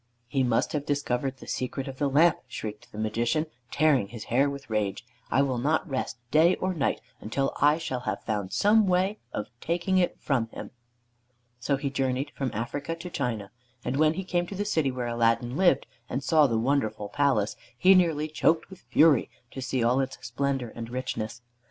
"He 0.27 0.41
must 0.41 0.73
have 0.73 0.83
discovered 0.87 1.37
the 1.37 1.45
secret 1.45 1.87
of 1.87 1.99
the 1.99 2.07
lamp," 2.09 2.39
shrieked 2.47 2.91
the 2.91 2.97
Magician, 2.97 3.45
tearing 3.69 4.07
his 4.07 4.23
hair 4.33 4.49
with 4.49 4.67
rage. 4.67 5.05
"I 5.29 5.43
will 5.43 5.59
not 5.59 5.87
rest 5.87 6.17
day 6.31 6.55
or 6.55 6.73
night 6.73 6.99
until 7.19 7.53
I 7.61 7.77
shall 7.77 7.99
have 7.99 8.23
found 8.23 8.51
some 8.51 8.87
way 8.87 9.19
of 9.31 9.45
taking 9.61 9.99
it 9.99 10.19
from 10.19 10.47
him." 10.47 10.71
So 11.59 11.77
he 11.77 11.91
journeyed 11.91 12.31
from 12.33 12.49
Africa 12.51 12.95
to 12.95 13.11
China, 13.11 13.51
and 13.85 13.95
when 13.95 14.15
he 14.15 14.23
came 14.23 14.47
to 14.47 14.55
the 14.55 14.65
city 14.65 14.89
where 14.89 15.05
Aladdin 15.05 15.55
lived 15.55 15.85
and 16.09 16.23
saw 16.23 16.47
the 16.47 16.57
wonderful 16.57 17.09
palace, 17.09 17.55
he 17.77 17.93
nearly 17.93 18.27
choked 18.27 18.71
with 18.71 18.81
fury 18.81 19.29
to 19.51 19.61
see 19.61 19.83
all 19.83 19.99
its 19.99 20.17
splendor 20.25 20.69
and 20.69 20.89
richness. 20.89 21.43